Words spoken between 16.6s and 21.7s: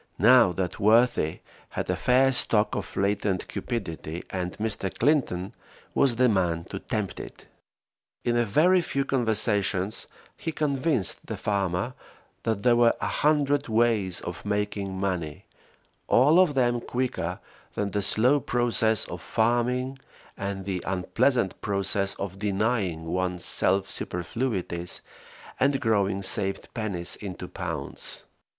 quicker than the slow process of farming and the unpleasant